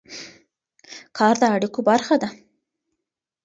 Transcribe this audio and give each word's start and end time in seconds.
کار 1.17 1.35
د 1.41 1.43
اړیکو 1.55 1.79
برخه 1.89 2.15
ده. 2.21 2.29